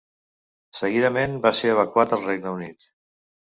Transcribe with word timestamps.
Seguidament 0.79 1.37
va 1.45 1.53
ser 1.61 1.71
evacuat 1.75 2.19
al 2.19 2.27
Regne 2.31 2.57
Unit. 2.59 2.91